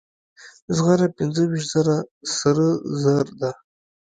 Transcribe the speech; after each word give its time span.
زغره 0.75 1.07
پنځه 1.17 1.41
ویشت 1.49 1.69
زره 1.73 1.97
سره 2.37 2.67
زر 3.01 3.27
ده. 3.39 3.51